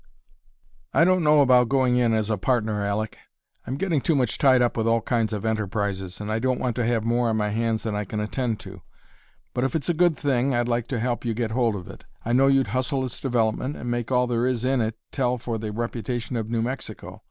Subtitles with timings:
[0.95, 3.19] "I don't know about going in as a partner, Aleck.
[3.67, 6.75] I'm getting too much tied up in all kinds of enterprises, and I don't want
[6.77, 8.81] to have more on my hands than I can attend to.
[9.53, 12.03] But if it's a good thing I'd like to help you get hold of it;
[12.25, 15.59] I know you'd hustle its development and make all there is in it tell for
[15.59, 17.19] the reputation of New Mexico.